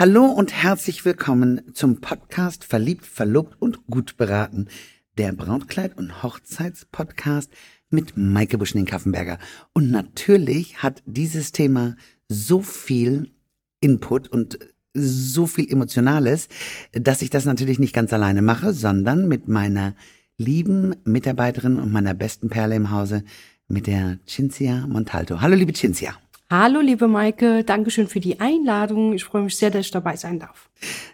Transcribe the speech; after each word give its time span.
Hallo 0.00 0.26
und 0.26 0.52
herzlich 0.52 1.04
willkommen 1.04 1.74
zum 1.74 2.00
Podcast 2.00 2.62
Verliebt, 2.62 3.04
Verlobt 3.04 3.60
und 3.60 3.84
Gut 3.88 4.16
beraten, 4.16 4.68
der 5.16 5.32
Brautkleid- 5.32 5.98
und 5.98 6.22
Hochzeitspodcast 6.22 7.50
mit 7.90 8.16
Maike 8.16 8.58
Buschning-Kaffenberger. 8.58 9.40
Und 9.72 9.90
natürlich 9.90 10.84
hat 10.84 11.02
dieses 11.04 11.50
Thema 11.50 11.96
so 12.28 12.62
viel 12.62 13.32
Input 13.80 14.28
und 14.28 14.60
so 14.94 15.48
viel 15.48 15.68
Emotionales, 15.68 16.46
dass 16.92 17.20
ich 17.20 17.30
das 17.30 17.44
natürlich 17.44 17.80
nicht 17.80 17.92
ganz 17.92 18.12
alleine 18.12 18.40
mache, 18.40 18.72
sondern 18.72 19.26
mit 19.26 19.48
meiner 19.48 19.96
lieben 20.36 20.94
Mitarbeiterin 21.06 21.80
und 21.80 21.90
meiner 21.90 22.14
besten 22.14 22.50
Perle 22.50 22.76
im 22.76 22.92
Hause, 22.92 23.24
mit 23.66 23.88
der 23.88 24.20
Cinzia 24.28 24.86
Montalto. 24.86 25.40
Hallo, 25.40 25.56
liebe 25.56 25.72
Cinzia. 25.72 26.16
Hallo, 26.50 26.80
liebe 26.80 27.08
Maike, 27.08 27.62
Dankeschön 27.62 28.08
für 28.08 28.20
die 28.20 28.40
Einladung. 28.40 29.12
Ich 29.12 29.22
freue 29.22 29.42
mich 29.42 29.58
sehr, 29.58 29.70
dass 29.70 29.84
ich 29.84 29.90
dabei 29.90 30.16
sein 30.16 30.38
darf. 30.38 30.70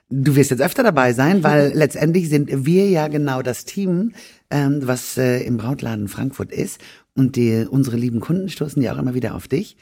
Du 0.08 0.36
wirst 0.36 0.52
jetzt 0.52 0.62
öfter 0.62 0.84
dabei 0.84 1.12
sein, 1.12 1.42
weil 1.42 1.72
letztendlich 1.74 2.28
sind 2.28 2.64
wir 2.64 2.88
ja 2.88 3.08
genau 3.08 3.42
das 3.42 3.64
Team, 3.64 4.12
ähm, 4.50 4.82
was 4.84 5.18
äh, 5.18 5.40
im 5.40 5.56
Brautladen 5.56 6.06
Frankfurt 6.06 6.52
ist. 6.52 6.80
Und 7.16 7.34
die, 7.34 7.66
unsere 7.68 7.96
lieben 7.96 8.20
Kunden 8.20 8.48
stoßen 8.48 8.80
ja 8.80 8.94
auch 8.94 8.98
immer 8.98 9.14
wieder 9.14 9.34
auf 9.34 9.48
dich. 9.48 9.76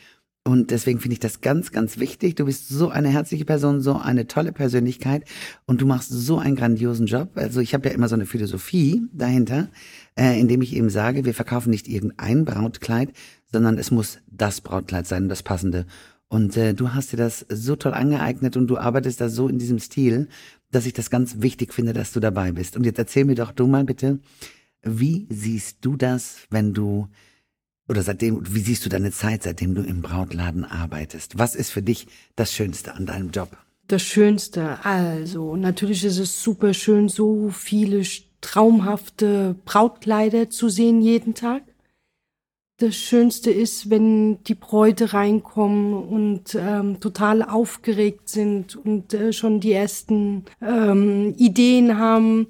Und 0.44 0.70
deswegen 0.70 1.00
finde 1.00 1.12
ich 1.12 1.20
das 1.20 1.42
ganz, 1.42 1.70
ganz 1.70 1.98
wichtig. 1.98 2.34
Du 2.34 2.46
bist 2.46 2.68
so 2.68 2.88
eine 2.88 3.10
herzliche 3.10 3.44
Person, 3.44 3.82
so 3.82 3.96
eine 3.96 4.26
tolle 4.26 4.52
Persönlichkeit 4.52 5.24
und 5.66 5.82
du 5.82 5.86
machst 5.86 6.10
so 6.10 6.38
einen 6.38 6.56
grandiosen 6.56 7.06
Job. 7.06 7.32
Also 7.34 7.60
ich 7.60 7.74
habe 7.74 7.88
ja 7.88 7.94
immer 7.94 8.08
so 8.08 8.14
eine 8.14 8.26
Philosophie 8.26 9.02
dahinter, 9.12 9.68
äh, 10.18 10.40
indem 10.40 10.62
ich 10.62 10.74
eben 10.74 10.88
sage, 10.88 11.26
wir 11.26 11.34
verkaufen 11.34 11.70
nicht 11.70 11.86
irgendein 11.86 12.44
Brautkleid, 12.44 13.12
sondern 13.52 13.78
es 13.78 13.90
muss 13.90 14.18
das 14.26 14.60
Brautkleid 14.60 15.06
sein, 15.06 15.28
das 15.28 15.42
passende. 15.42 15.86
Und 16.28 16.56
äh, 16.56 16.72
du 16.72 16.94
hast 16.94 17.12
dir 17.12 17.18
das 17.18 17.44
so 17.50 17.76
toll 17.76 17.92
angeeignet 17.92 18.56
und 18.56 18.66
du 18.66 18.78
arbeitest 18.78 19.20
da 19.20 19.28
so 19.28 19.48
in 19.48 19.58
diesem 19.58 19.78
Stil, 19.78 20.28
dass 20.70 20.86
ich 20.86 20.94
das 20.94 21.10
ganz 21.10 21.42
wichtig 21.42 21.74
finde, 21.74 21.92
dass 21.92 22.12
du 22.12 22.20
dabei 22.20 22.52
bist. 22.52 22.76
Und 22.76 22.84
jetzt 22.84 22.98
erzähl 22.98 23.26
mir 23.26 23.34
doch 23.34 23.52
du 23.52 23.66
mal 23.66 23.84
bitte, 23.84 24.18
wie 24.82 25.26
siehst 25.28 25.78
du 25.82 25.96
das, 25.96 26.38
wenn 26.50 26.72
du 26.72 27.08
oder 27.88 28.02
seitdem, 28.02 28.42
wie 28.54 28.60
siehst 28.60 28.86
du 28.86 28.88
deine 28.88 29.10
Zeit, 29.10 29.42
seitdem 29.42 29.74
du 29.74 29.82
im 29.82 30.00
Brautladen 30.00 30.64
arbeitest? 30.64 31.38
Was 31.38 31.54
ist 31.54 31.70
für 31.70 31.82
dich 31.82 32.06
das 32.36 32.52
Schönste 32.52 32.94
an 32.94 33.04
deinem 33.04 33.30
Job? 33.30 33.56
Das 33.88 34.02
Schönste, 34.02 34.82
also 34.84 35.56
natürlich 35.56 36.04
ist 36.04 36.18
es 36.18 36.42
super 36.42 36.72
schön, 36.72 37.10
so 37.10 37.50
viele 37.50 38.02
traumhafte 38.40 39.56
Brautkleider 39.66 40.48
zu 40.48 40.70
sehen 40.70 41.02
jeden 41.02 41.34
Tag 41.34 41.62
das 42.82 42.96
Schönste 42.96 43.50
ist, 43.50 43.90
wenn 43.90 44.42
die 44.44 44.56
Bräute 44.56 45.14
reinkommen 45.14 45.94
und 45.94 46.56
ähm, 46.58 46.98
total 46.98 47.42
aufgeregt 47.42 48.28
sind 48.28 48.74
und 48.74 49.14
äh, 49.14 49.32
schon 49.32 49.60
die 49.60 49.72
ersten 49.72 50.44
ähm, 50.60 51.34
Ideen 51.38 51.98
haben 51.98 52.48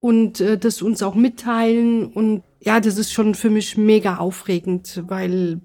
und 0.00 0.40
äh, 0.40 0.56
das 0.56 0.80
uns 0.80 1.02
auch 1.02 1.14
mitteilen. 1.14 2.06
Und 2.06 2.42
ja, 2.60 2.80
das 2.80 2.96
ist 2.96 3.12
schon 3.12 3.34
für 3.34 3.50
mich 3.50 3.76
mega 3.76 4.16
aufregend, 4.16 5.02
weil 5.06 5.60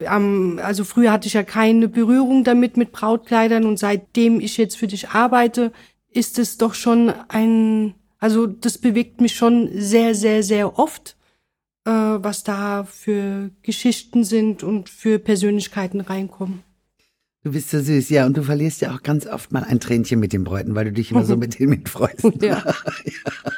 ähm, 0.00 0.60
also 0.62 0.84
früher 0.84 1.10
hatte 1.10 1.26
ich 1.26 1.34
ja 1.34 1.42
keine 1.42 1.88
Berührung 1.88 2.44
damit 2.44 2.76
mit 2.76 2.92
Brautkleidern 2.92 3.66
und 3.66 3.78
seitdem 3.78 4.40
ich 4.40 4.56
jetzt 4.56 4.76
für 4.76 4.86
dich 4.86 5.10
arbeite, 5.10 5.72
ist 6.12 6.38
es 6.38 6.56
doch 6.56 6.74
schon 6.74 7.12
ein, 7.28 7.94
also 8.20 8.46
das 8.46 8.78
bewegt 8.78 9.20
mich 9.20 9.34
schon 9.34 9.70
sehr, 9.74 10.14
sehr, 10.14 10.44
sehr 10.44 10.78
oft 10.78 11.16
äh, 11.84 11.90
was 11.90 12.44
da 12.44 12.84
für 12.84 13.50
Geschichten 13.62 14.24
sind 14.24 14.62
und 14.62 14.88
für 14.88 15.18
Persönlichkeiten 15.18 16.00
reinkommen. 16.00 16.62
Du 17.42 17.52
bist 17.52 17.70
so 17.70 17.78
süß, 17.78 18.08
ja, 18.08 18.24
und 18.24 18.36
du 18.36 18.42
verlierst 18.42 18.80
ja 18.80 18.94
auch 18.94 19.02
ganz 19.02 19.26
oft 19.26 19.52
mal 19.52 19.64
ein 19.64 19.78
Tränchen 19.78 20.18
mit 20.18 20.32
den 20.32 20.44
Bräuten, 20.44 20.74
weil 20.74 20.86
du 20.86 20.92
dich 20.92 21.10
immer 21.10 21.24
so 21.24 21.36
mit 21.38 21.58
denen 21.58 21.70
mitfreust. 21.70 22.24
Ja. 22.40 22.62
ja. 23.04 23.52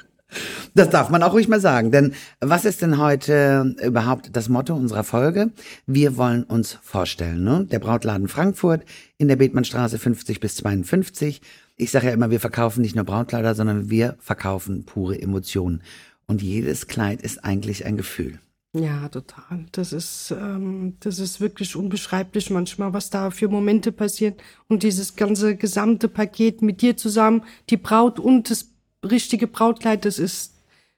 Das 0.75 0.91
darf 0.91 1.09
man 1.09 1.23
auch 1.23 1.33
ruhig 1.33 1.49
mal 1.49 1.61
sagen. 1.61 1.91
Denn 1.91 2.13
was 2.41 2.65
ist 2.65 2.83
denn 2.83 2.99
heute 2.99 3.75
überhaupt 3.83 4.37
das 4.37 4.49
Motto 4.49 4.75
unserer 4.75 5.05
Folge? 5.05 5.53
Wir 5.87 6.17
wollen 6.17 6.43
uns 6.43 6.79
vorstellen. 6.83 7.45
Ne? 7.45 7.67
Der 7.71 7.79
Brautladen 7.79 8.29
Frankfurt 8.29 8.85
in 9.19 9.29
der 9.29 9.37
Bethmannstraße 9.37 9.99
50 9.99 10.41
bis 10.41 10.57
52. 10.57 11.41
Ich 11.77 11.91
sage 11.91 12.09
ja 12.09 12.13
immer, 12.13 12.31
wir 12.31 12.41
verkaufen 12.41 12.83
nicht 12.83 12.97
nur 12.97 13.05
Brautkleider, 13.05 13.55
sondern 13.55 13.89
wir 13.89 14.17
verkaufen 14.19 14.85
pure 14.85 15.21
Emotionen. 15.21 15.83
Und 16.27 16.43
jedes 16.43 16.87
Kleid 16.87 17.23
ist 17.23 17.45
eigentlich 17.45 17.87
ein 17.87 17.97
Gefühl. 17.97 18.41
Ja, 18.75 19.09
total. 19.09 19.65
Das 19.73 19.93
ist, 19.93 20.35
ähm, 20.39 20.97
das 21.01 21.19
ist 21.19 21.41
wirklich 21.41 21.77
unbeschreiblich 21.77 22.51
manchmal, 22.51 22.93
was 22.93 23.09
da 23.09 23.31
für 23.31 23.49
Momente 23.49 23.91
passieren. 23.91 24.35
Und 24.69 24.83
dieses 24.83 25.17
ganze 25.17 25.57
gesamte 25.57 26.09
Paket 26.09 26.61
mit 26.61 26.83
dir 26.83 26.97
zusammen, 26.97 27.43
die 27.71 27.79
Braut 27.79 28.19
und 28.19 28.51
das 28.51 28.69
richtige 29.03 29.47
Brautkleid, 29.47 30.05
das 30.05 30.19
ist, 30.19 30.55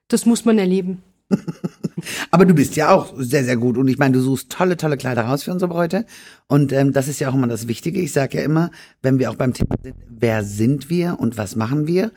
das 0.09 0.27
muss 0.27 0.45
man 0.45 0.59
erleben. 0.59 1.03
Aber 2.31 2.47
du 2.47 2.55
bist 2.55 2.75
ja 2.75 2.91
auch 2.91 3.13
sehr, 3.17 3.45
sehr 3.45 3.57
gut. 3.57 3.77
Und 3.77 3.87
ich 3.87 3.99
meine, 3.99 4.15
du 4.15 4.21
suchst 4.21 4.51
tolle, 4.51 4.77
tolle 4.77 4.97
Kleider 4.97 5.23
raus 5.23 5.45
für 5.45 5.53
unsere 5.53 5.69
Bräute. 5.69 6.05
Und 6.49 6.73
ähm, 6.73 6.93
das 6.93 7.07
ist 7.07 7.21
ja 7.21 7.29
auch 7.29 7.35
immer 7.35 7.47
das 7.47 7.69
Wichtige. 7.69 8.01
Ich 8.01 8.13
sage 8.13 8.39
ja 8.39 8.45
immer, 8.45 8.71
wenn 9.03 9.19
wir 9.19 9.31
auch 9.31 9.37
beim 9.37 9.53
Thema 9.53 9.77
sind, 9.83 9.95
wer 10.09 10.43
sind 10.43 10.91
wir 10.91 11.21
und 11.21 11.37
was 11.37 11.55
machen 11.55 11.87
wir? 11.87 12.11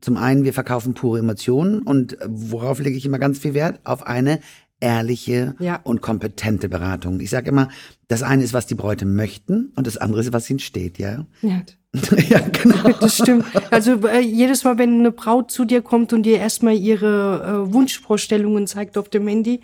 Zum 0.00 0.16
einen, 0.16 0.44
wir 0.44 0.52
verkaufen 0.52 0.94
pure 0.94 1.18
Emotionen 1.18 1.82
und 1.82 2.16
worauf 2.26 2.78
lege 2.78 2.96
ich 2.96 3.04
immer 3.04 3.18
ganz 3.18 3.38
viel 3.38 3.54
Wert? 3.54 3.80
Auf 3.84 4.06
eine 4.06 4.40
ehrliche 4.80 5.54
ja. 5.58 5.80
und 5.82 6.00
kompetente 6.00 6.68
Beratung. 6.68 7.20
Ich 7.20 7.30
sage 7.30 7.50
immer, 7.50 7.68
das 8.06 8.22
eine 8.22 8.44
ist, 8.44 8.52
was 8.52 8.66
die 8.66 8.74
Bräute 8.74 9.06
möchten 9.06 9.72
und 9.74 9.86
das 9.86 9.96
andere 9.96 10.20
ist, 10.20 10.32
was 10.32 10.48
ihnen 10.48 10.60
steht, 10.60 10.98
ja? 10.98 11.26
Ja. 11.42 11.62
ja, 12.28 12.40
genau. 12.40 12.88
Das 13.00 13.16
stimmt. 13.16 13.44
Also 13.70 14.06
äh, 14.06 14.20
jedes 14.20 14.64
Mal, 14.64 14.78
wenn 14.78 15.00
eine 15.00 15.10
Braut 15.10 15.50
zu 15.50 15.64
dir 15.64 15.82
kommt 15.82 16.12
und 16.12 16.22
dir 16.22 16.38
erstmal 16.38 16.76
ihre 16.76 17.66
äh, 17.68 17.72
Wunschvorstellungen 17.72 18.66
zeigt 18.66 18.96
auf 18.98 19.08
dem 19.08 19.26
Handy 19.26 19.60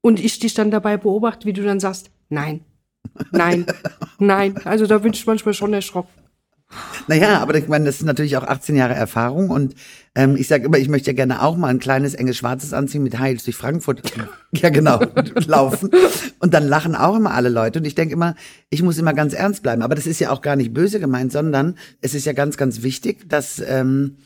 und 0.00 0.20
ich 0.20 0.38
dich 0.38 0.54
dann 0.54 0.70
dabei 0.70 0.96
beobachte, 0.96 1.46
wie 1.46 1.52
du 1.52 1.62
dann 1.62 1.80
sagst, 1.80 2.10
nein, 2.28 2.60
nein, 3.32 3.66
nein. 4.18 4.56
Also 4.64 4.86
da 4.86 4.98
bin 4.98 5.12
ich 5.12 5.26
manchmal 5.26 5.54
schon 5.54 5.74
erschrocken. 5.74 6.23
Naja, 7.06 7.38
aber 7.40 7.54
ich 7.56 7.68
meine, 7.68 7.84
das 7.84 7.96
ist 7.96 8.04
natürlich 8.04 8.36
auch 8.36 8.42
18 8.42 8.76
Jahre 8.76 8.94
Erfahrung 8.94 9.50
und 9.50 9.74
ähm, 10.14 10.36
ich 10.36 10.48
sage 10.48 10.64
immer, 10.64 10.78
ich 10.78 10.88
möchte 10.88 11.10
ja 11.10 11.14
gerne 11.14 11.42
auch 11.42 11.56
mal 11.56 11.68
ein 11.68 11.78
kleines, 11.78 12.14
enges 12.14 12.36
Schwarzes 12.36 12.72
anziehen 12.72 13.02
mit 13.02 13.18
Heils 13.18 13.44
durch 13.44 13.56
Frankfurt, 13.56 14.02
ja 14.52 14.70
genau, 14.70 15.00
laufen. 15.46 15.90
Und 16.38 16.54
dann 16.54 16.66
lachen 16.66 16.94
auch 16.94 17.16
immer 17.16 17.32
alle 17.32 17.48
Leute 17.48 17.78
und 17.78 17.84
ich 17.84 17.94
denke 17.94 18.14
immer, 18.14 18.34
ich 18.70 18.82
muss 18.82 18.98
immer 18.98 19.12
ganz 19.12 19.34
ernst 19.34 19.62
bleiben. 19.62 19.82
Aber 19.82 19.94
das 19.94 20.06
ist 20.06 20.20
ja 20.20 20.30
auch 20.30 20.40
gar 20.40 20.56
nicht 20.56 20.72
böse 20.72 21.00
gemeint, 21.00 21.32
sondern 21.32 21.76
es 22.00 22.14
ist 22.14 22.24
ja 22.24 22.32
ganz, 22.32 22.56
ganz 22.56 22.82
wichtig, 22.82 23.28
dass... 23.28 23.62
Ähm, 23.66 24.16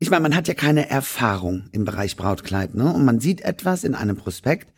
ich 0.00 0.10
meine, 0.10 0.22
man 0.22 0.36
hat 0.36 0.46
ja 0.46 0.54
keine 0.54 0.88
Erfahrung 0.88 1.64
im 1.72 1.84
Bereich 1.84 2.16
Brautkleid, 2.16 2.74
ne? 2.74 2.92
Und 2.92 3.04
man 3.04 3.18
sieht 3.18 3.40
etwas 3.40 3.82
in 3.82 3.96
einem 3.96 4.16
Prospekt 4.16 4.72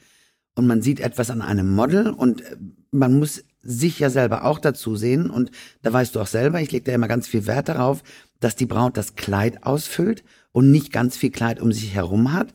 und 0.55 0.67
man 0.67 0.81
sieht 0.81 1.01
etwas 1.01 1.31
an 1.31 1.43
einem 1.43 1.75
Model 1.75 2.09
und 2.09 2.43
man 2.91 3.19
muss 3.19 3.45
sich 3.63 3.99
ja 3.99 4.11
selber 4.11 4.45
auch 4.45 4.59
dazu 4.59 4.97
sehen 4.97 5.31
und 5.31 5.51
da 5.83 5.93
weißt 5.93 6.15
du 6.15 6.21
auch 6.21 6.27
selber, 6.27 6.61
ich 6.61 6.73
lege 6.73 6.85
da 6.85 6.93
immer 6.93 7.09
ganz 7.09 7.29
viel 7.29 7.47
Wert 7.47 7.69
darauf, 7.69 8.03
dass 8.41 8.57
die 8.57 8.67
Braut 8.67 8.97
das 8.97 9.17
Kleid 9.17 9.65
ausfüllt 9.65 10.25
und 10.53 10.71
nicht 10.71 10.93
ganz 10.93 11.17
viel 11.17 11.31
Kleid 11.31 11.61
um 11.61 11.73
sich 11.73 11.95
herum 11.95 12.33
hat 12.33 12.55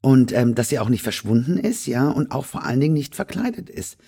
und 0.00 0.32
ähm, 0.32 0.54
dass 0.54 0.68
sie 0.70 0.78
auch 0.78 0.88
nicht 0.88 1.02
verschwunden 1.02 1.58
ist, 1.58 1.86
ja, 1.86 2.08
und 2.08 2.30
auch 2.32 2.44
vor 2.44 2.64
allen 2.64 2.80
Dingen 2.80 2.94
nicht 2.94 3.14
verkleidet 3.14 3.68
ist. 3.68 3.98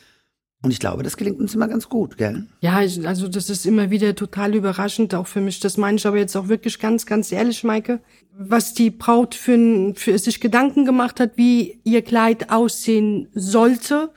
Und 0.63 0.73
ich 0.73 0.79
glaube, 0.79 1.03
das 1.03 1.17
gelingt 1.17 1.41
uns 1.41 1.55
immer 1.55 1.69
ganz 1.69 1.89
gut, 1.89 2.19
gell? 2.19 2.47
Ja, 2.61 2.77
also 2.77 3.29
das 3.29 3.49
ist 3.49 3.65
immer 3.65 3.91
wieder 3.91 4.15
total 4.15 4.55
überraschend, 4.55 5.15
auch 5.15 5.27
für 5.27 5.41
mich. 5.41 5.59
Das 5.61 5.79
meine 5.79 5.97
ich 5.97 6.07
aber 6.07 6.19
jetzt 6.19 6.37
auch 6.37 6.49
wirklich 6.49 6.79
ganz, 6.79 7.07
ganz 7.07 7.33
ehrlich, 7.33 7.65
Maike. 7.65 8.01
Was 8.39 8.75
die 8.75 8.91
Braut 8.91 9.35
für, 9.35 9.95
für 9.95 10.19
sich 10.19 10.39
Gedanken 10.39 10.85
gemacht 10.85 11.19
hat, 11.19 11.33
wie 11.37 11.81
ihr 11.85 12.03
Kleid 12.03 12.51
aussehen 12.51 13.29
sollte 13.33 14.11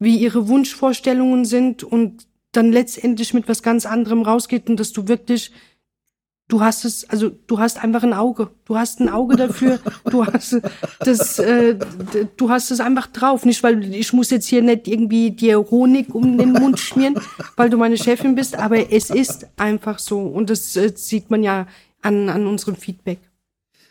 wie 0.00 0.18
ihre 0.18 0.48
Wunschvorstellungen 0.48 1.44
sind 1.44 1.84
und 1.84 2.26
dann 2.50 2.72
letztendlich 2.72 3.32
mit 3.32 3.48
was 3.48 3.62
ganz 3.62 3.86
anderem 3.86 4.22
rausgeht 4.22 4.68
und 4.68 4.80
dass 4.80 4.92
du 4.92 5.06
wirklich 5.06 5.52
du 6.50 6.60
hast 6.60 6.84
es, 6.84 7.08
also 7.08 7.30
du 7.46 7.58
hast 7.58 7.82
einfach 7.82 8.02
ein 8.02 8.12
Auge. 8.12 8.50
Du 8.64 8.76
hast 8.76 9.00
ein 9.00 9.08
Auge 9.08 9.36
dafür. 9.36 9.78
Du 10.10 10.26
hast 10.26 10.60
das, 10.98 11.38
äh, 11.38 11.76
du 12.36 12.50
hast 12.50 12.70
es 12.70 12.80
einfach 12.80 13.06
drauf. 13.06 13.44
Nicht, 13.44 13.62
weil 13.62 13.94
ich 13.94 14.12
muss 14.12 14.30
jetzt 14.30 14.46
hier 14.46 14.62
nicht 14.62 14.88
irgendwie 14.88 15.30
dir 15.30 15.58
Honig 15.70 16.14
um 16.14 16.36
den 16.36 16.52
Mund 16.52 16.78
schmieren, 16.78 17.14
weil 17.56 17.70
du 17.70 17.76
meine 17.76 17.96
Chefin 17.96 18.34
bist, 18.34 18.56
aber 18.56 18.92
es 18.92 19.10
ist 19.10 19.46
einfach 19.56 19.98
so. 19.98 20.20
Und 20.20 20.50
das 20.50 20.76
äh, 20.76 20.92
sieht 20.94 21.30
man 21.30 21.42
ja 21.42 21.66
an, 22.02 22.28
an 22.28 22.46
unserem 22.46 22.76
Feedback. 22.76 23.18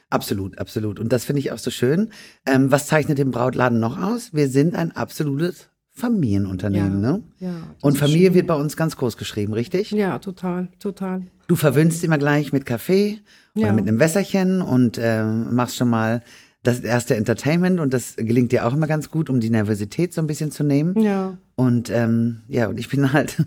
Absolut, 0.09 0.57
absolut. 0.57 0.99
Und 0.99 1.13
das 1.13 1.25
finde 1.25 1.39
ich 1.39 1.51
auch 1.51 1.59
so 1.59 1.71
schön. 1.71 2.11
Ähm, 2.45 2.71
was 2.71 2.87
zeichnet 2.87 3.19
den 3.19 3.31
Brautladen 3.31 3.79
noch 3.79 4.01
aus? 4.01 4.33
Wir 4.33 4.49
sind 4.49 4.75
ein 4.75 4.91
absolutes 4.91 5.69
Familienunternehmen, 5.99 7.03
ja, 7.03 7.11
ne? 7.11 7.23
Ja. 7.39 7.53
Und 7.81 7.97
Familie 7.97 8.27
schön. 8.27 8.33
wird 8.35 8.47
bei 8.47 8.55
uns 8.55 8.75
ganz 8.75 8.97
groß 8.97 9.17
geschrieben, 9.17 9.53
richtig? 9.53 9.91
Ja, 9.91 10.17
total, 10.19 10.69
total. 10.79 11.23
Du 11.47 11.55
verwöhnst 11.55 12.03
immer 12.03 12.17
gleich 12.17 12.53
mit 12.53 12.65
Kaffee 12.65 13.19
oder 13.55 13.67
ja. 13.67 13.73
mit 13.73 13.87
einem 13.87 13.99
Wässerchen 13.99 14.61
und 14.61 14.97
äh, 14.97 15.23
machst 15.23 15.75
schon 15.75 15.89
mal 15.89 16.21
das 16.63 16.81
erste 16.81 17.15
Entertainment 17.15 17.79
und 17.79 17.93
das 17.93 18.15
gelingt 18.17 18.51
dir 18.51 18.65
auch 18.65 18.73
immer 18.73 18.87
ganz 18.87 19.09
gut, 19.09 19.29
um 19.29 19.39
die 19.39 19.49
Nervosität 19.49 20.13
so 20.13 20.21
ein 20.21 20.27
bisschen 20.27 20.51
zu 20.51 20.63
nehmen. 20.63 20.99
Ja. 20.99 21.37
Und 21.55 21.89
ähm, 21.89 22.41
ja, 22.47 22.67
und 22.67 22.79
ich 22.79 22.89
bin 22.89 23.13
halt 23.13 23.37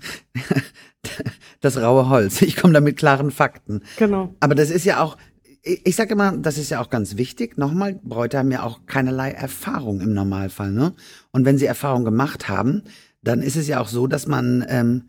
das 1.61 1.77
raue 1.77 2.09
Holz. 2.09 2.41
Ich 2.43 2.57
komme 2.57 2.73
da 2.73 2.81
mit 2.81 2.97
klaren 2.97 3.31
Fakten. 3.31 3.83
Genau. 3.99 4.35
Aber 4.41 4.55
das 4.55 4.71
ist 4.71 4.85
ja 4.85 5.03
auch, 5.03 5.17
ich, 5.63 5.87
ich 5.87 5.97
sage 5.97 6.13
immer, 6.13 6.37
das 6.37 6.59
ist 6.59 6.71
ja 6.71 6.81
auch 6.81 6.91
ganz 6.91 7.17
wichtig. 7.17 7.57
Nochmal, 7.57 7.99
Bräute 8.03 8.39
haben 8.39 8.51
ja 8.51 8.63
auch 8.63 8.87
keinerlei 8.87 9.31
Erfahrung 9.31 10.01
im 10.01 10.13
Normalfall. 10.13 10.73
Ne? 10.73 10.93
Und 11.31 11.45
wenn 11.45 11.59
sie 11.59 11.67
Erfahrung 11.67 12.05
gemacht 12.05 12.49
haben, 12.49 12.83
dann 13.23 13.41
ist 13.41 13.57
es 13.57 13.69
ja 13.69 13.81
auch 13.81 13.89
so, 13.89 14.07
dass 14.07 14.27
man, 14.27 14.65
ähm, 14.69 15.05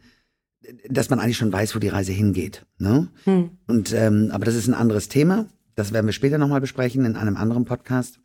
dass 0.88 1.10
man 1.10 1.20
eigentlich 1.20 1.38
schon 1.38 1.52
weiß, 1.52 1.76
wo 1.76 1.80
die 1.80 1.90
Reise 1.90 2.12
hingeht. 2.12 2.66
Ne? 2.78 3.10
Hm. 3.26 3.52
Und 3.68 3.92
ähm, 3.94 4.30
aber 4.32 4.46
das 4.46 4.56
ist 4.56 4.68
ein 4.68 4.76
anderes 4.76 5.10
Thema. 5.10 5.48
Das 5.76 5.92
werden 5.92 6.06
wir 6.06 6.14
später 6.14 6.38
nochmal 6.38 6.62
besprechen 6.62 7.04
in 7.06 7.16
einem 7.16 7.36
anderen 7.36 7.66
Podcast. 7.66 8.20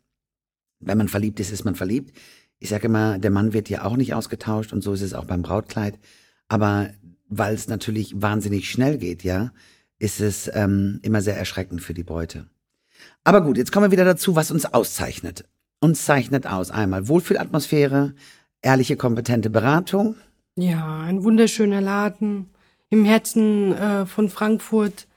Wenn 0.79 0.97
man 0.97 1.07
verliebt 1.07 1.39
ist, 1.39 1.51
ist 1.51 1.65
man 1.65 1.75
verliebt. 1.75 2.15
Ich 2.59 2.69
sage 2.69 2.85
immer, 2.85 3.17
der 3.17 3.31
Mann 3.31 3.53
wird 3.53 3.69
ja 3.69 3.83
auch 3.83 3.97
nicht 3.97 4.13
ausgetauscht 4.13 4.71
und 4.71 4.81
so 4.81 4.93
ist 4.93 5.01
es 5.01 5.13
auch 5.13 5.25
beim 5.25 5.41
Brautkleid. 5.41 5.97
Aber 6.47 6.89
weil 7.27 7.55
es 7.55 7.67
natürlich 7.67 8.21
wahnsinnig 8.21 8.69
schnell 8.69 8.97
geht, 8.97 9.23
ja, 9.23 9.51
ist 9.99 10.21
es 10.21 10.49
ähm, 10.53 10.99
immer 11.03 11.21
sehr 11.21 11.37
erschreckend 11.37 11.81
für 11.81 11.93
die 11.93 12.03
Bräute. 12.03 12.47
Aber 13.23 13.41
gut, 13.41 13.57
jetzt 13.57 13.71
kommen 13.71 13.87
wir 13.87 13.91
wieder 13.91 14.05
dazu, 14.05 14.35
was 14.35 14.51
uns 14.51 14.65
auszeichnet. 14.65 15.45
Uns 15.81 16.05
zeichnet 16.05 16.47
aus 16.47 16.71
einmal 16.71 17.07
Wohlfühlatmosphäre, 17.07 18.15
ehrliche, 18.61 18.97
kompetente 18.97 19.49
Beratung. 19.49 20.15
Ja, 20.55 21.01
ein 21.01 21.23
wunderschöner 21.23 21.81
Laden 21.81 22.49
im 22.89 23.05
Herzen 23.05 23.73
äh, 23.73 24.05
von 24.05 24.29
Frankfurt. 24.29 25.07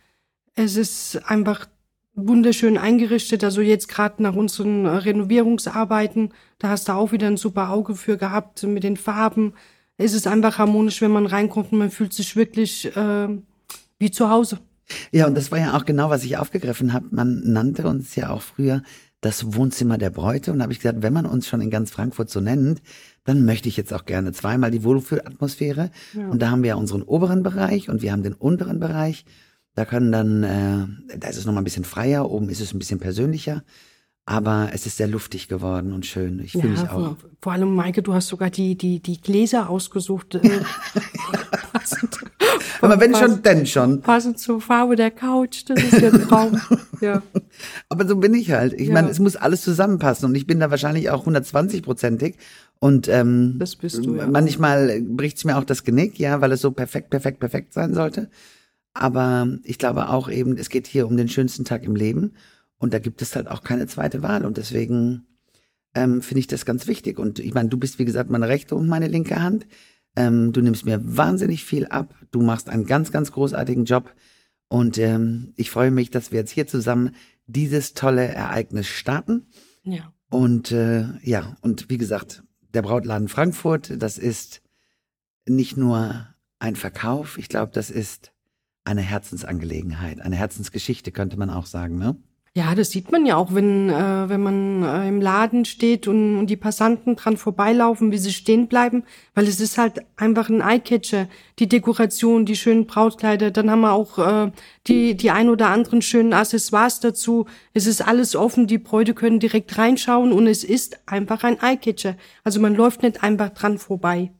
Es 0.54 0.76
ist 0.76 1.20
einfach 1.24 1.66
wunderschön 2.14 2.76
eingerichtet. 2.76 3.42
Also 3.42 3.60
jetzt 3.60 3.88
gerade 3.88 4.22
nach 4.22 4.34
unseren 4.34 4.86
Renovierungsarbeiten, 4.86 6.32
da 6.58 6.68
hast 6.68 6.88
du 6.88 6.92
auch 6.92 7.12
wieder 7.12 7.26
ein 7.26 7.36
super 7.36 7.70
Auge 7.70 7.94
für 7.94 8.16
gehabt 8.16 8.62
mit 8.64 8.84
den 8.84 8.96
Farben. 8.96 9.54
Es 9.96 10.12
ist 10.12 10.26
einfach 10.26 10.58
harmonisch, 10.58 11.00
wenn 11.00 11.10
man 11.10 11.26
reinkommt 11.26 11.72
und 11.72 11.78
man 11.78 11.90
fühlt 11.90 12.12
sich 12.12 12.36
wirklich 12.36 12.94
äh, 12.96 13.28
wie 13.98 14.10
zu 14.10 14.30
Hause. 14.30 14.58
Ja, 15.10 15.26
und 15.26 15.34
das 15.36 15.50
war 15.50 15.58
ja 15.58 15.76
auch 15.76 15.84
genau, 15.84 16.10
was 16.10 16.24
ich 16.24 16.36
aufgegriffen 16.36 16.92
habe. 16.92 17.06
Man 17.10 17.42
nannte 17.44 17.86
uns 17.86 18.14
ja 18.16 18.30
auch 18.30 18.42
früher 18.42 18.82
das 19.22 19.54
Wohnzimmer 19.54 19.98
der 19.98 20.10
Bräute. 20.10 20.52
Und 20.52 20.58
da 20.58 20.64
habe 20.64 20.72
ich 20.72 20.80
gesagt, 20.80 21.02
wenn 21.02 21.12
man 21.12 21.26
uns 21.26 21.46
schon 21.46 21.60
in 21.60 21.70
ganz 21.70 21.90
Frankfurt 21.90 22.28
so 22.28 22.40
nennt, 22.40 22.82
dann 23.24 23.44
möchte 23.44 23.68
ich 23.68 23.76
jetzt 23.76 23.94
auch 23.94 24.04
gerne 24.04 24.32
zweimal 24.32 24.70
die 24.70 24.82
Wohlfühlatmosphäre. 24.82 25.90
Ja. 26.12 26.28
Und 26.28 26.42
da 26.42 26.50
haben 26.50 26.62
wir 26.62 26.70
ja 26.70 26.74
unseren 26.74 27.02
oberen 27.02 27.42
Bereich 27.42 27.88
und 27.88 28.02
wir 28.02 28.12
haben 28.12 28.24
den 28.24 28.34
unteren 28.34 28.80
Bereich. 28.80 29.24
Da 29.74 29.84
können 29.84 30.12
dann, 30.12 30.42
äh, 30.42 31.18
da 31.18 31.28
ist 31.28 31.38
es 31.38 31.46
nochmal 31.46 31.62
ein 31.62 31.64
bisschen 31.64 31.84
freier, 31.84 32.30
oben 32.30 32.48
ist 32.48 32.60
es 32.60 32.74
ein 32.74 32.78
bisschen 32.78 32.98
persönlicher. 32.98 33.62
Aber 34.24 34.70
es 34.72 34.86
ist 34.86 34.98
sehr 34.98 35.08
luftig 35.08 35.48
geworden 35.48 35.92
und 35.92 36.06
schön. 36.06 36.38
Ich 36.38 36.52
fühle 36.52 36.68
mich 36.68 36.88
auch. 36.88 37.16
vor, 37.40 37.52
allem, 37.52 37.74
Maike, 37.74 38.02
du 38.04 38.14
hast 38.14 38.28
sogar 38.28 38.50
die, 38.50 38.76
die, 38.76 39.00
die 39.00 39.20
Gläser 39.20 39.68
ausgesucht. 39.68 40.36
Äh, 40.36 40.40
passend, 41.72 42.18
Aber 42.80 43.00
wenn 43.00 43.12
passend- 43.12 43.32
schon, 43.34 43.42
denn 43.42 43.66
schon. 43.66 44.00
Passend 44.00 44.38
zur 44.38 44.60
Farbe 44.60 44.94
der 44.94 45.10
Couch, 45.10 45.64
das 45.66 45.82
ist 45.82 46.00
ja 46.00 46.10
ein 46.12 46.22
Traum. 46.28 46.60
ja. 47.00 47.20
Aber 47.88 48.06
so 48.06 48.16
bin 48.16 48.32
ich 48.34 48.52
halt. 48.52 48.74
Ich 48.74 48.88
Ja. 48.88 48.94
meine, 48.94 49.10
es 49.10 49.18
muss 49.18 49.34
alles 49.34 49.62
zusammenpassen 49.62 50.28
und 50.28 50.34
ich 50.36 50.46
bin 50.46 50.60
da 50.60 50.70
wahrscheinlich 50.70 51.10
auch 51.10 51.26
120-prozentig. 51.26 52.36
Und 52.78 53.08
ähm, 53.08 53.56
Das 53.58 53.74
bist 53.74 54.04
du, 54.04 54.16
ja. 54.16 54.26
manchmal 54.28 55.00
bricht's 55.02 55.44
mir 55.44 55.56
auch 55.58 55.64
das 55.64 55.82
Genick, 55.82 56.18
ja, 56.20 56.40
weil 56.40 56.52
es 56.52 56.60
so 56.60 56.70
perfekt, 56.70 57.10
perfekt, 57.10 57.40
perfekt 57.40 57.72
sein 57.74 57.92
sollte. 57.92 58.30
Aber 58.94 59.48
ich 59.64 59.78
glaube 59.78 60.10
auch 60.10 60.28
eben, 60.30 60.56
es 60.56 60.68
geht 60.68 60.86
hier 60.86 61.06
um 61.08 61.16
den 61.16 61.28
schönsten 61.28 61.64
Tag 61.64 61.82
im 61.82 61.96
Leben 61.96 62.34
und 62.82 62.92
da 62.92 62.98
gibt 62.98 63.22
es 63.22 63.36
halt 63.36 63.46
auch 63.46 63.62
keine 63.62 63.86
zweite 63.86 64.24
Wahl 64.24 64.44
und 64.44 64.56
deswegen 64.56 65.24
ähm, 65.94 66.20
finde 66.20 66.40
ich 66.40 66.48
das 66.48 66.64
ganz 66.64 66.88
wichtig. 66.88 67.20
Und 67.20 67.38
ich 67.38 67.54
meine, 67.54 67.68
du 67.68 67.76
bist 67.78 68.00
wie 68.00 68.04
gesagt 68.04 68.28
meine 68.28 68.48
rechte 68.48 68.74
und 68.74 68.88
meine 68.88 69.06
linke 69.06 69.40
Hand. 69.40 69.68
Ähm, 70.16 70.52
du 70.52 70.62
nimmst 70.62 70.84
mir 70.84 71.00
wahnsinnig 71.16 71.64
viel 71.64 71.86
ab. 71.86 72.12
Du 72.32 72.42
machst 72.42 72.68
einen 72.68 72.84
ganz, 72.84 73.12
ganz 73.12 73.30
großartigen 73.30 73.84
Job. 73.84 74.12
Und 74.66 74.98
ähm, 74.98 75.52
ich 75.54 75.70
freue 75.70 75.92
mich, 75.92 76.10
dass 76.10 76.32
wir 76.32 76.40
jetzt 76.40 76.50
hier 76.50 76.66
zusammen 76.66 77.14
dieses 77.46 77.94
tolle 77.94 78.26
Ereignis 78.26 78.88
starten. 78.88 79.46
ja. 79.84 80.12
Und 80.28 80.72
äh, 80.72 81.04
ja, 81.22 81.56
und 81.60 81.88
wie 81.88 81.98
gesagt, 81.98 82.42
der 82.74 82.82
Brautladen 82.82 83.28
Frankfurt, 83.28 84.02
das 84.02 84.18
ist 84.18 84.60
nicht 85.46 85.76
nur 85.76 86.26
ein 86.58 86.74
Verkauf, 86.74 87.38
ich 87.38 87.48
glaube, 87.48 87.70
das 87.72 87.90
ist 87.90 88.32
eine 88.82 89.02
Herzensangelegenheit, 89.02 90.20
eine 90.20 90.34
Herzensgeschichte, 90.34 91.12
könnte 91.12 91.36
man 91.36 91.50
auch 91.50 91.66
sagen, 91.66 91.98
ne? 91.98 92.16
Ja, 92.54 92.74
das 92.74 92.90
sieht 92.90 93.10
man 93.10 93.24
ja 93.24 93.36
auch, 93.36 93.54
wenn, 93.54 93.88
äh, 93.88 94.28
wenn 94.28 94.42
man 94.42 94.82
äh, 94.82 95.08
im 95.08 95.22
Laden 95.22 95.64
steht 95.64 96.06
und, 96.06 96.38
und 96.38 96.48
die 96.48 96.56
Passanten 96.58 97.16
dran 97.16 97.38
vorbeilaufen, 97.38 98.12
wie 98.12 98.18
sie 98.18 98.30
stehen 98.30 98.68
bleiben, 98.68 99.04
weil 99.34 99.48
es 99.48 99.58
ist 99.58 99.78
halt 99.78 100.04
einfach 100.16 100.50
ein 100.50 100.60
Eyecatcher. 100.60 101.28
Die 101.58 101.66
Dekoration, 101.66 102.44
die 102.44 102.54
schönen 102.56 102.84
Brautkleider, 102.86 103.52
dann 103.52 103.70
haben 103.70 103.80
wir 103.80 103.92
auch 103.92 104.18
äh, 104.18 104.52
die, 104.86 105.16
die 105.16 105.30
ein 105.30 105.48
oder 105.48 105.68
anderen 105.68 106.02
schönen 106.02 106.34
Accessoires 106.34 107.00
dazu. 107.00 107.46
Es 107.72 107.86
ist 107.86 108.06
alles 108.06 108.36
offen, 108.36 108.66
die 108.66 108.76
Bräute 108.76 109.14
können 109.14 109.40
direkt 109.40 109.78
reinschauen 109.78 110.30
und 110.30 110.46
es 110.46 110.62
ist 110.62 111.00
einfach 111.06 111.44
ein 111.44 111.58
Eyecatcher. 111.58 112.16
Also 112.44 112.60
man 112.60 112.74
läuft 112.74 113.02
nicht 113.02 113.22
einfach 113.22 113.48
dran 113.48 113.78
vorbei. 113.78 114.30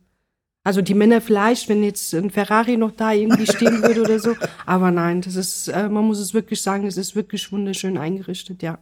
Also 0.65 0.81
die 0.81 0.95
Männer 0.95 1.21
vielleicht, 1.21 1.69
wenn 1.69 1.83
jetzt 1.83 2.15
ein 2.15 2.31
Ferrari 2.31 2.77
noch 2.77 2.93
da 2.93 3.13
irgendwie 3.13 3.47
stehen 3.47 3.83
würde 3.83 4.03
oder 4.03 4.19
so. 4.21 4.37
Aber 4.65 4.91
nein, 4.91 5.21
das 5.21 5.35
ist, 5.35 5.69
äh, 5.69 5.89
man 5.89 6.05
muss 6.05 6.21
es 6.21 6.35
wirklich 6.35 6.63
sagen, 6.63 6.87
es 6.87 6.97
ist 6.97 7.17
wirklich 7.17 7.51
wunderschön 7.51 7.99
eingerichtet, 7.99 8.63
ja. 8.63 8.79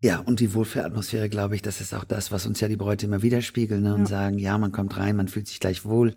Ja, 0.00 0.18
und 0.18 0.40
die 0.40 0.52
Wohlfühlatmosphäre, 0.52 1.28
glaube 1.28 1.54
ich, 1.54 1.62
das 1.62 1.80
ist 1.80 1.94
auch 1.94 2.04
das, 2.04 2.30
was 2.30 2.44
uns 2.44 2.60
ja 2.60 2.68
die 2.68 2.76
Bräute 2.76 3.06
immer 3.06 3.22
widerspiegeln 3.22 3.82
ne? 3.82 3.94
und 3.94 4.00
Ja. 4.02 4.06
sagen, 4.06 4.38
ja, 4.38 4.58
man 4.58 4.72
kommt 4.72 4.96
rein, 4.98 5.16
man 5.16 5.28
fühlt 5.28 5.46
sich 5.46 5.60
gleich 5.60 5.84
wohl. 5.84 6.14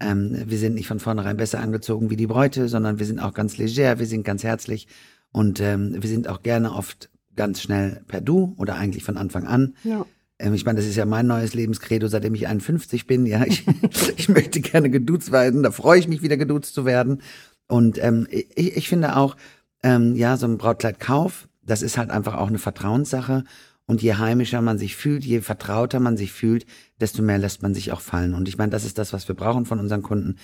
Ähm, 0.00 0.42
wir 0.46 0.58
sind 0.58 0.74
nicht 0.74 0.88
von 0.88 0.98
vornherein 0.98 1.36
besser 1.36 1.60
angezogen 1.60 2.10
wie 2.10 2.16
die 2.16 2.26
Bräute, 2.26 2.68
sondern 2.68 2.98
wir 2.98 3.06
sind 3.06 3.18
auch 3.20 3.32
ganz 3.32 3.56
leger, 3.56 3.98
wir 3.98 4.06
sind 4.06 4.24
ganz 4.24 4.42
herzlich 4.44 4.88
und 5.32 5.60
ähm, 5.60 5.96
wir 6.02 6.08
sind 6.10 6.28
auch 6.28 6.42
gerne 6.42 6.72
oft 6.72 7.10
ganz 7.36 7.62
schnell 7.62 8.02
per 8.08 8.20
Du 8.20 8.54
oder 8.58 8.74
eigentlich 8.74 9.04
von 9.04 9.16
Anfang 9.16 9.46
an. 9.46 9.74
Ja. 9.84 10.04
Ähm, 10.40 10.54
ich 10.54 10.64
meine, 10.64 10.78
das 10.78 10.88
ist 10.88 10.96
ja 10.96 11.04
mein 11.04 11.26
neues 11.26 11.54
Lebenskredo, 11.54 12.08
seitdem 12.08 12.34
ich 12.34 12.48
51 12.48 13.06
bin. 13.06 13.26
Ja, 13.26 13.44
ich, 13.44 13.64
ich 14.16 14.28
möchte 14.28 14.60
gerne 14.60 14.90
geduzt 14.90 15.30
werden. 15.30 15.62
Da 15.62 15.70
freue 15.70 15.98
ich 15.98 16.08
mich 16.08 16.22
wieder 16.22 16.36
geduzt 16.36 16.74
zu 16.74 16.84
werden. 16.84 17.22
Und 17.68 18.02
ähm, 18.02 18.26
ich, 18.30 18.76
ich 18.76 18.88
finde 18.88 19.16
auch, 19.16 19.36
ähm, 19.82 20.16
ja, 20.16 20.36
so 20.36 20.46
ein 20.46 20.58
Brautkleidkauf, 20.58 21.48
das 21.62 21.82
ist 21.82 21.96
halt 21.96 22.10
einfach 22.10 22.34
auch 22.34 22.48
eine 22.48 22.58
Vertrauenssache. 22.58 23.44
Und 23.86 24.02
je 24.02 24.14
heimischer 24.14 24.62
man 24.62 24.78
sich 24.78 24.96
fühlt, 24.96 25.24
je 25.24 25.40
vertrauter 25.40 26.00
man 26.00 26.16
sich 26.16 26.32
fühlt, 26.32 26.64
desto 27.00 27.22
mehr 27.22 27.38
lässt 27.38 27.62
man 27.62 27.74
sich 27.74 27.92
auch 27.92 28.00
fallen. 28.00 28.34
Und 28.34 28.48
ich 28.48 28.56
meine, 28.56 28.70
das 28.70 28.84
ist 28.84 28.98
das, 28.98 29.12
was 29.12 29.26
wir 29.26 29.34
brauchen 29.34 29.66
von 29.66 29.80
unseren 29.80 30.02
Kunden. 30.02 30.36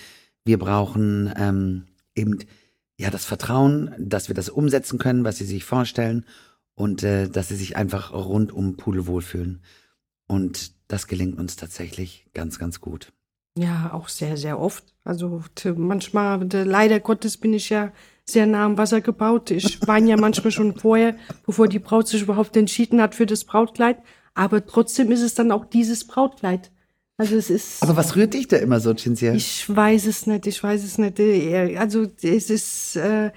Wir 0.43 0.59
brauchen 0.59 1.33
ähm, 1.37 1.85
eben 2.13 2.39
ja 2.97 3.09
das 3.09 3.25
Vertrauen, 3.25 3.93
dass 3.97 4.27
wir 4.27 4.35
das 4.35 4.49
umsetzen 4.49 4.99
können, 4.99 5.23
was 5.23 5.37
sie 5.37 5.45
sich 5.45 5.63
vorstellen 5.63 6.25
und 6.75 7.03
äh, 7.03 7.29
dass 7.29 7.47
sie 7.47 7.55
sich 7.55 7.77
einfach 7.77 8.11
rundum 8.11 8.75
pudelwohl 8.75 9.21
fühlen. 9.21 9.61
Und 10.27 10.71
das 10.87 11.07
gelingt 11.07 11.37
uns 11.37 11.55
tatsächlich 11.55 12.27
ganz, 12.33 12.59
ganz 12.59 12.81
gut. 12.81 13.11
Ja, 13.57 13.91
auch 13.93 14.07
sehr, 14.07 14.37
sehr 14.37 14.59
oft. 14.59 14.83
Also 15.03 15.41
manchmal, 15.75 16.47
leider 16.51 16.99
Gottes 16.99 17.37
bin 17.37 17.53
ich 17.53 17.69
ja 17.69 17.91
sehr 18.23 18.45
nah 18.45 18.65
am 18.65 18.77
Wasser 18.77 19.01
gebaut. 19.01 19.51
Ich 19.51 19.79
weine 19.87 20.09
ja 20.09 20.17
manchmal 20.17 20.51
schon 20.51 20.77
vorher, 20.77 21.15
bevor 21.45 21.67
die 21.67 21.79
Braut 21.79 22.07
sich 22.07 22.21
überhaupt 22.21 22.55
entschieden 22.55 23.01
hat 23.01 23.15
für 23.15 23.25
das 23.25 23.45
Brautkleid. 23.45 23.97
Aber 24.35 24.65
trotzdem 24.65 25.11
ist 25.11 25.21
es 25.21 25.33
dann 25.33 25.51
auch 25.51 25.65
dieses 25.65 26.05
Brautkleid. 26.05 26.71
Also 27.17 27.35
es 27.35 27.49
ist. 27.49 27.81
Aber 27.81 27.95
was 27.95 28.15
rührt 28.15 28.35
dich 28.35 28.47
da 28.47 28.57
immer 28.57 28.79
so, 28.79 28.93
Cinzia? 28.93 29.33
Ich 29.33 29.75
weiß 29.75 30.05
es 30.05 30.27
nicht, 30.27 30.45
ich 30.45 30.61
weiß 30.61 30.83
es 30.83 30.99
nicht. 30.99 31.19
Äh, 31.19 31.75
Also 31.77 32.05
es 32.21 32.51
ist, 32.51 32.95
äh, 32.95 33.31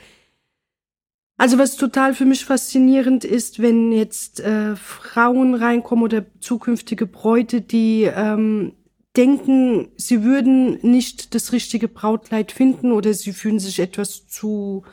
also 1.40 1.56
was 1.56 1.76
total 1.76 2.12
für 2.12 2.26
mich 2.26 2.44
faszinierend 2.44 3.24
ist, 3.24 3.62
wenn 3.62 3.92
jetzt 3.92 4.40
äh, 4.40 4.76
Frauen 4.76 5.54
reinkommen 5.54 6.04
oder 6.04 6.26
zukünftige 6.40 7.06
Bräute, 7.06 7.62
die 7.62 8.02
ähm, 8.02 8.74
denken, 9.16 9.88
sie 9.96 10.22
würden 10.22 10.78
nicht 10.82 11.34
das 11.34 11.52
richtige 11.52 11.88
Brautkleid 11.88 12.52
finden 12.52 12.92
oder 12.92 13.14
sie 13.14 13.32
fühlen 13.32 13.58
sich 13.58 13.80
etwas 13.80 14.28
zu 14.28 14.84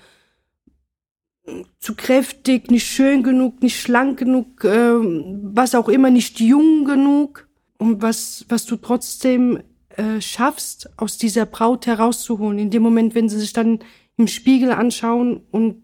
zu 1.80 1.96
kräftig, 1.96 2.72
nicht 2.72 2.88
schön 2.88 3.24
genug, 3.24 3.62
nicht 3.62 3.82
schlank 3.82 4.18
genug, 4.18 4.64
ähm, 4.64 5.50
was 5.54 5.76
auch 5.76 5.90
immer, 5.90 6.12
nicht 6.12 6.40
jung 6.40 6.86
genug 6.86 7.50
und 7.78 8.02
was 8.02 8.46
was 8.48 8.66
du 8.66 8.78
trotzdem 8.78 9.60
äh, 9.90 10.22
schaffst, 10.22 10.92
aus 10.96 11.18
dieser 11.18 11.46
Braut 11.46 11.88
herauszuholen. 11.88 12.58
In 12.58 12.70
dem 12.70 12.84
Moment, 12.84 13.16
wenn 13.16 13.28
sie 13.28 13.40
sich 13.40 13.52
dann 13.52 13.80
im 14.16 14.28
Spiegel 14.28 14.72
anschauen 14.72 15.42
und 15.52 15.84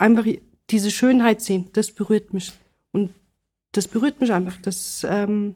einfach 0.00 0.24
diese 0.70 0.90
Schönheit 0.90 1.40
sehen, 1.40 1.68
das 1.72 1.92
berührt 1.92 2.32
mich. 2.32 2.52
Und 2.92 3.10
das 3.72 3.88
berührt 3.88 4.20
mich 4.20 4.32
einfach. 4.32 4.56
Das, 4.62 5.06
ähm, 5.08 5.54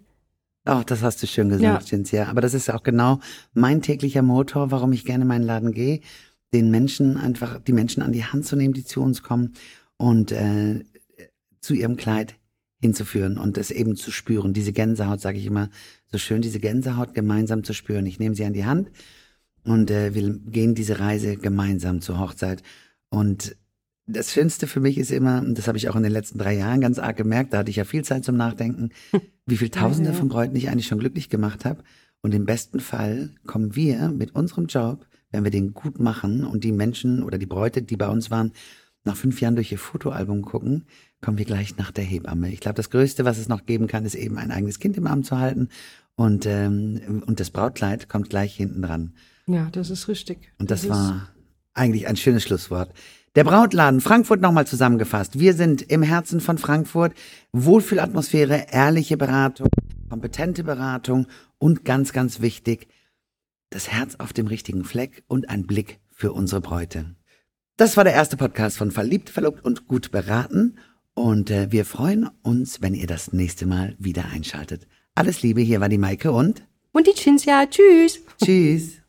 Ach, 0.64 0.84
das 0.84 1.02
hast 1.02 1.22
du 1.22 1.26
schön 1.26 1.48
gesagt, 1.50 1.62
Ja. 1.62 1.80
Cinzia. 1.80 2.28
Aber 2.28 2.40
das 2.40 2.54
ist 2.54 2.70
auch 2.70 2.82
genau 2.82 3.20
mein 3.52 3.82
täglicher 3.82 4.22
Motor, 4.22 4.70
warum 4.70 4.92
ich 4.92 5.04
gerne 5.04 5.22
in 5.22 5.28
meinen 5.28 5.44
Laden 5.44 5.72
gehe, 5.72 6.00
den 6.52 6.70
Menschen 6.70 7.16
einfach, 7.16 7.60
die 7.60 7.72
Menschen 7.72 8.02
an 8.02 8.12
die 8.12 8.24
Hand 8.24 8.46
zu 8.46 8.56
nehmen, 8.56 8.74
die 8.74 8.84
zu 8.84 9.02
uns 9.02 9.22
kommen 9.22 9.54
und 9.96 10.32
äh, 10.32 10.84
zu 11.60 11.74
ihrem 11.74 11.96
Kleid 11.96 12.36
hinzuführen 12.80 13.38
und 13.38 13.58
es 13.58 13.70
eben 13.70 13.96
zu 13.96 14.10
spüren. 14.10 14.52
Diese 14.52 14.72
Gänsehaut, 14.72 15.20
sage 15.20 15.38
ich 15.38 15.46
immer, 15.46 15.70
so 16.10 16.18
schön, 16.18 16.42
diese 16.42 16.60
Gänsehaut 16.60 17.14
gemeinsam 17.14 17.64
zu 17.64 17.72
spüren. 17.72 18.06
Ich 18.06 18.18
nehme 18.18 18.34
sie 18.34 18.44
an 18.44 18.52
die 18.52 18.66
Hand 18.66 18.90
und 19.64 19.90
äh, 19.90 20.14
wir 20.14 20.38
gehen 20.38 20.74
diese 20.74 21.00
Reise 21.00 21.36
gemeinsam 21.36 22.00
zur 22.00 22.18
Hochzeit. 22.18 22.62
Und 23.08 23.56
das 24.06 24.32
Schönste 24.32 24.66
für 24.66 24.80
mich 24.80 24.98
ist 24.98 25.10
immer, 25.10 25.40
und 25.40 25.56
das 25.56 25.66
habe 25.66 25.78
ich 25.78 25.88
auch 25.88 25.96
in 25.96 26.02
den 26.02 26.12
letzten 26.12 26.38
drei 26.38 26.54
Jahren 26.54 26.80
ganz 26.80 26.98
arg 26.98 27.16
gemerkt, 27.16 27.52
da 27.52 27.58
hatte 27.58 27.70
ich 27.70 27.76
ja 27.76 27.84
viel 27.84 28.04
Zeit 28.04 28.24
zum 28.24 28.36
Nachdenken, 28.36 28.90
wie 29.46 29.56
viel 29.56 29.70
Tausende 29.70 30.12
von 30.12 30.28
Bräuten 30.28 30.56
ich 30.56 30.68
eigentlich 30.68 30.86
schon 30.86 30.98
glücklich 30.98 31.28
gemacht 31.28 31.64
habe. 31.64 31.82
Und 32.20 32.34
im 32.34 32.46
besten 32.46 32.80
Fall 32.80 33.30
kommen 33.46 33.76
wir 33.76 34.08
mit 34.08 34.34
unserem 34.34 34.66
Job, 34.66 35.06
wenn 35.30 35.44
wir 35.44 35.50
den 35.50 35.74
gut 35.74 35.98
machen 35.98 36.44
und 36.44 36.64
die 36.64 36.72
Menschen 36.72 37.22
oder 37.22 37.38
die 37.38 37.46
Bräute, 37.46 37.82
die 37.82 37.96
bei 37.96 38.08
uns 38.08 38.30
waren, 38.30 38.52
nach 39.04 39.16
fünf 39.16 39.40
Jahren 39.40 39.56
durch 39.56 39.70
ihr 39.70 39.78
Fotoalbum 39.78 40.42
gucken, 40.42 40.86
kommen 41.20 41.36
wir 41.38 41.44
gleich 41.44 41.76
nach 41.76 41.90
der 41.90 42.04
Hebamme. 42.04 42.50
Ich 42.50 42.60
glaube, 42.60 42.76
das 42.76 42.90
Größte, 42.90 43.24
was 43.24 43.38
es 43.38 43.48
noch 43.48 43.66
geben 43.66 43.86
kann, 43.86 44.04
ist 44.04 44.14
eben 44.14 44.38
ein 44.38 44.50
eigenes 44.50 44.78
Kind 44.78 44.96
im 44.96 45.06
Arm 45.06 45.24
zu 45.24 45.38
halten. 45.38 45.68
Und, 46.16 46.46
ähm, 46.46 47.22
und 47.26 47.40
das 47.40 47.50
Brautkleid 47.50 48.08
kommt 48.08 48.30
gleich 48.30 48.54
hinten 48.54 48.82
dran. 48.82 49.14
Ja, 49.46 49.68
das 49.70 49.90
ist 49.90 50.08
richtig. 50.08 50.52
Und 50.58 50.70
das, 50.70 50.82
das 50.82 50.90
war 50.90 51.28
eigentlich 51.74 52.06
ein 52.06 52.16
schönes 52.16 52.44
Schlusswort. 52.44 52.92
Der 53.34 53.42
Brautladen 53.42 54.00
Frankfurt 54.00 54.40
nochmal 54.40 54.66
zusammengefasst. 54.66 55.40
Wir 55.40 55.54
sind 55.54 55.82
im 55.82 56.02
Herzen 56.02 56.40
von 56.40 56.56
Frankfurt. 56.56 57.14
Wohlfühlatmosphäre, 57.52 58.66
ehrliche 58.70 59.16
Beratung, 59.16 59.68
kompetente 60.08 60.62
Beratung 60.62 61.26
und 61.58 61.84
ganz, 61.84 62.12
ganz 62.12 62.40
wichtig, 62.40 62.86
das 63.70 63.90
Herz 63.90 64.14
auf 64.18 64.32
dem 64.32 64.46
richtigen 64.46 64.84
Fleck 64.84 65.24
und 65.26 65.48
ein 65.48 65.66
Blick 65.66 65.98
für 66.12 66.32
unsere 66.32 66.60
Bräute. 66.60 67.16
Das 67.76 67.96
war 67.96 68.04
der 68.04 68.12
erste 68.12 68.36
Podcast 68.36 68.78
von 68.78 68.92
Verliebt, 68.92 69.30
Verlobt 69.30 69.64
und 69.64 69.88
Gut 69.88 70.12
beraten. 70.12 70.78
Und 71.14 71.50
äh, 71.50 71.72
wir 71.72 71.84
freuen 71.84 72.30
uns, 72.42 72.82
wenn 72.82 72.94
ihr 72.94 73.08
das 73.08 73.32
nächste 73.32 73.66
Mal 73.66 73.96
wieder 73.98 74.26
einschaltet. 74.32 74.86
Alles 75.16 75.42
Liebe, 75.42 75.60
hier 75.60 75.80
war 75.80 75.88
die 75.88 75.98
Maike 75.98 76.30
und 76.30 76.68
Und 76.92 77.08
die 77.08 77.14
Cinzia. 77.14 77.66
Tschüss. 77.66 78.20
Tschüss. 78.40 79.03